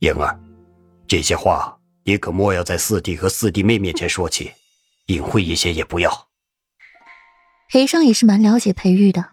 [0.00, 0.40] 莹儿，
[1.06, 4.52] 这些话你可莫要在四弟和四弟妹面前说起，
[5.06, 6.28] 隐晦一些也不要。
[7.68, 9.32] 裴尚也是蛮了解裴玉的，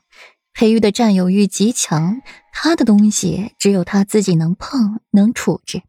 [0.54, 5.84] 裴玉的占有欲极强，他的东西只有他自己能碰能处置，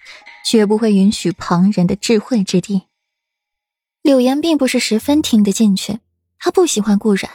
[0.47, 2.85] 绝不会允许旁人的智慧之地。
[4.01, 5.99] 柳岩并不是十分听得进去，
[6.39, 7.29] 他不喜欢顾然。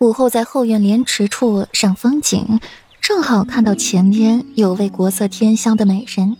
[0.00, 2.58] 午后在后院莲池处赏风景，
[3.00, 6.36] 正好看到前边有位国色天香的美人，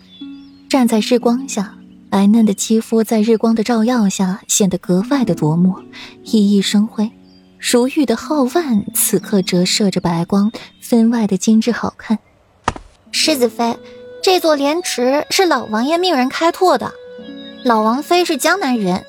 [0.74, 1.72] 站在日光下，
[2.10, 5.76] 白嫩的肌肤在日光的照耀下显得格外的夺目，
[6.24, 7.12] 熠熠生辉。
[7.60, 10.50] 如玉的皓腕此刻折射着白光，
[10.82, 12.18] 分外的精致好看。
[13.12, 13.78] 世子妃，
[14.20, 16.92] 这座莲池是老王爷命人开拓的。
[17.64, 19.04] 老王妃是江南人，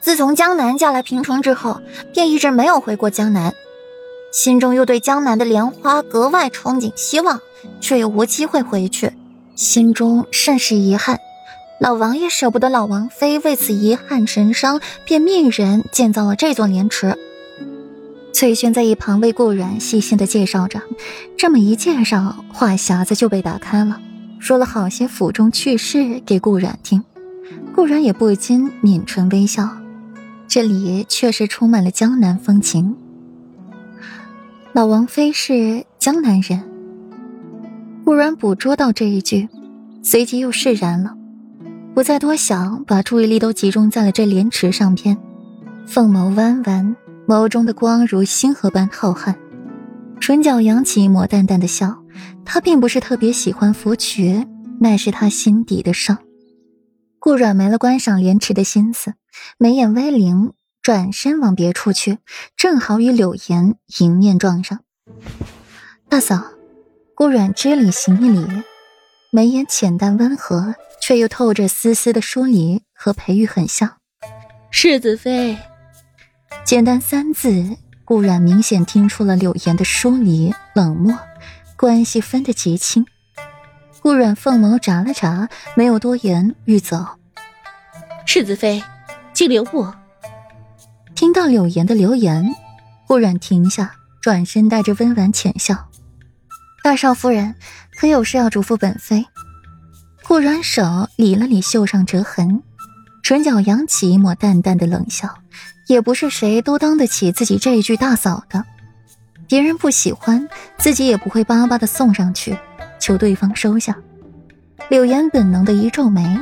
[0.00, 1.80] 自从江南嫁来平城之后，
[2.14, 3.52] 便一直没有回过江南，
[4.32, 7.40] 心中又对江南的莲花格外憧憬希望，
[7.80, 9.12] 却又无机会回去，
[9.58, 11.18] 心中甚是遗憾。
[11.80, 17.18] 老王爷舍不得老王妃为此遗憾神伤，便命人建造了这座莲池。
[18.32, 20.80] 翠轩在一旁为顾然细心的介绍着，
[21.36, 24.00] 这么一介绍，话匣子就被打开了，
[24.38, 27.02] 说了好些府中趣事给顾然听。
[27.74, 29.68] 顾然也不禁抿唇微笑，
[30.46, 32.96] 这里确实充满了江南风情。
[34.72, 36.62] 老王妃是江南人，
[38.08, 39.50] 顾然捕捉到这一句，
[40.02, 41.14] 随即又释然了，
[41.94, 45.18] 不再多想，把注意力都集中在了这莲池上边，
[45.86, 46.96] 凤眸弯弯。
[47.26, 49.34] 眸中的光如星河般浩瀚，
[50.20, 52.02] 唇角扬起一抹淡淡的笑。
[52.46, 54.48] 他并不是特别喜欢福爵，
[54.80, 56.16] 乃是他心底的伤。
[57.18, 59.12] 顾阮没了观赏莲池的心思，
[59.58, 62.16] 眉眼微灵，转身往别处去，
[62.56, 64.80] 正好与柳岩迎面撞上。
[66.08, 66.42] 大嫂，
[67.18, 68.46] 顾阮知礼行一礼，
[69.32, 73.96] 眉眼浅淡温和，却又透着丝丝的疏离，和裴玉很像。
[74.70, 75.58] 世子妃。
[76.64, 81.18] 简单三字，顾然明显听出了柳岩的疏离冷漠，
[81.76, 83.04] 关系分得极清。
[84.00, 87.04] 顾然凤眸眨了眨，没有多言，欲走。
[88.26, 88.80] 世子妃，
[89.34, 89.92] 请留步。
[91.16, 92.54] 听到柳岩的留言，
[93.08, 95.88] 顾然停下，转身带着温婉浅笑
[96.88, 97.54] ：“大少夫人，
[98.00, 99.26] 可有事要嘱咐本妃？”
[100.26, 102.62] 顾然手理了理袖上折痕，
[103.22, 105.28] 唇角扬起一抹淡淡的冷笑。
[105.86, 108.64] 也不是谁都当得起自己这一句大嫂的，
[109.46, 110.48] 别人不喜欢，
[110.78, 112.56] 自己也不会巴巴的送上去，
[112.98, 113.94] 求对方收下。
[114.88, 116.40] 柳岩本能的一皱眉，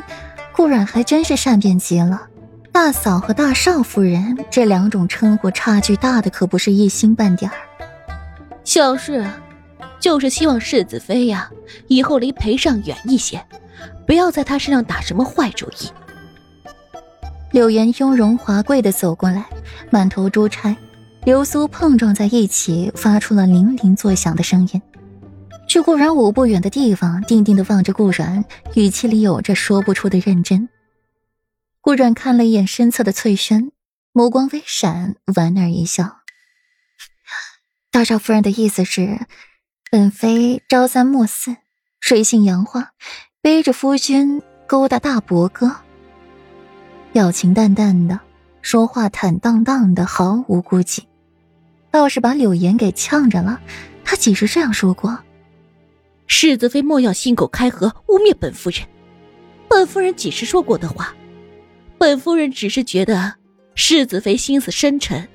[0.52, 2.22] 顾然还真是善变极了。
[2.70, 7.56] 大嫂和大少夫人这两种称呼差距大的可不是一星半点儿。
[8.62, 9.26] 小事，
[10.06, 11.50] 就是希望世子妃呀，
[11.88, 13.44] 以后离裴尚远一些，
[14.06, 15.90] 不要在他身上打什么坏主意。
[17.50, 19.44] 柳岩雍容华贵的走过来，
[19.90, 20.76] 满头珠钗，
[21.24, 24.80] 流苏碰撞在一起，发出了铃铃作响的声音。
[25.66, 28.44] 去顾然五步远的地方，定定的望着顾然，
[28.76, 30.68] 语气里有着说不出的认真。
[31.80, 33.72] 顾然看了一眼身侧的翠轩，
[34.12, 36.18] 目光微闪，莞尔一笑
[37.90, 39.26] ：“大少夫人的意思是，
[39.88, 41.54] 本妃朝三暮四，
[42.00, 42.90] 水性杨花，
[43.40, 45.76] 背着夫君勾搭大伯哥。”
[47.14, 48.18] 表情淡淡的，
[48.62, 51.06] 说话坦荡荡的，毫无顾忌，
[51.92, 53.60] 倒是把柳岩给呛着了。
[54.04, 55.16] 他几时这样说过？
[56.26, 58.80] 世子妃莫要信口开河，污蔑本夫人。
[59.68, 61.14] 本夫人几时说过的话？
[61.96, 63.34] 本夫人只是觉得
[63.76, 65.28] 世子妃心思深沉，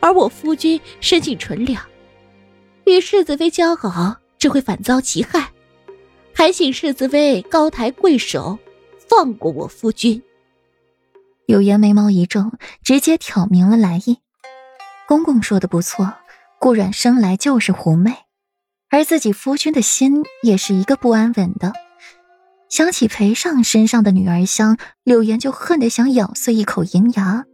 [0.00, 1.84] 而我夫君生性纯良，
[2.84, 5.50] 与世子妃交好只会反遭其害。
[6.34, 8.58] 还请世子妃高抬贵手，
[9.08, 10.22] 放过我夫君。
[11.46, 14.18] 柳岩眉毛一皱，直接挑明了来意。
[15.06, 16.14] 公公说的不错，
[16.58, 18.12] 顾阮生来就是狐媚，
[18.88, 21.72] 而自己夫君的心也是一个不安稳的。
[22.70, 27.44] 想起裴尚身上的女儿香，柳岩就恨得想咬碎一口银牙。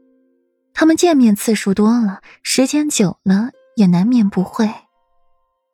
[0.73, 4.73] 他们见面次数多了，时间久了也难免不会。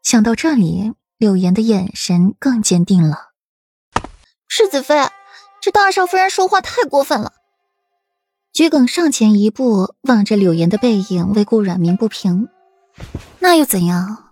[0.05, 3.31] 想到这里，柳岩的眼神更坚定了。
[4.47, 5.09] 世子妃，
[5.63, 7.33] 这大少夫人说话太过分了。
[8.53, 12.49] 桔梗上前一步，望着柳岩的背影，为顾阮鸣不平。
[13.39, 14.29] 那又怎样？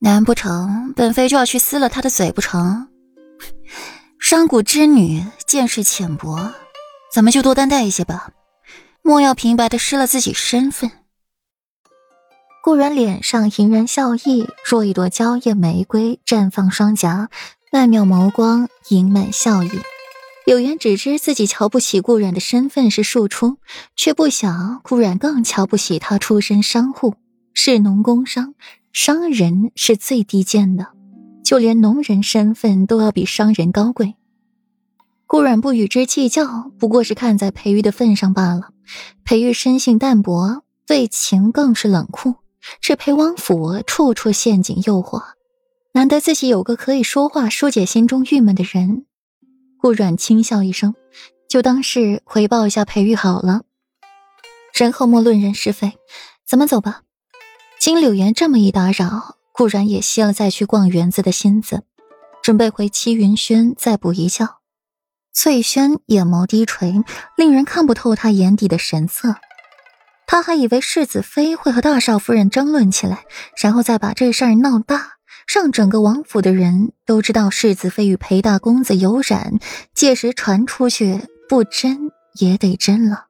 [0.00, 2.88] 难不成本妃就要去撕了他的嘴不成？
[4.18, 6.52] 商贾之女，见识浅薄，
[7.14, 8.32] 咱们就多担待一些吧，
[9.02, 10.90] 莫要平白的失了自己身份。
[12.64, 17.28] 顾然脸上盈然笑意，若一朵娇艳玫瑰绽放双颊，
[17.72, 19.70] 曼妙眸光盈满笑意。
[20.46, 23.56] 柳岩只知自己瞧不起顾染的身份是庶出，
[23.96, 27.16] 却不想顾染更瞧不起他出身商户，
[27.52, 28.54] 是农工商，
[28.92, 30.86] 商人是最低贱的，
[31.44, 34.14] 就连农人身份都要比商人高贵。
[35.26, 38.68] 顾染不与之计较，不过是看在裴玉的份上罢了。
[39.24, 42.36] 裴玉生性淡薄，对情更是冷酷，
[42.80, 45.22] 这裴王府处处陷阱诱惑，
[45.92, 49.06] 难得自己有个可以说话疏解心中郁闷的人。
[49.78, 50.94] 顾阮轻笑一声，
[51.48, 53.62] 就当是回报一下裴玉好了。
[54.72, 55.92] 人后莫论人是非，
[56.46, 57.02] 咱们走吧。
[57.80, 61.82] 经柳岩这么一打扰，顾阮也歇了再去逛园子的心思，
[62.42, 64.60] 准备回七云轩再补一觉。
[65.32, 66.94] 翠轩眼眸低垂，
[67.36, 69.36] 令人看不透他眼底的神色。
[70.32, 73.26] 他还以为世子妃会和大少夫人争论起来，
[73.62, 75.18] 然后再把这事儿闹大。
[75.46, 79.58] 让整个王府的人都知道世子妃与裴大公子有染，
[79.94, 83.26] 届时传出去，不真也得真了。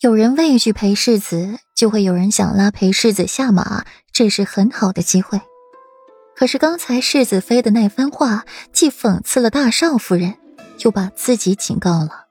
[0.00, 5.42] 有人畏惧裴世子，就会有人想拉裴世子下马，这是很好的机会。
[6.34, 10.38] 可是刚才世子妃的那番话，既讽刺了大少夫人，
[10.78, 12.25] 又把自己警告了。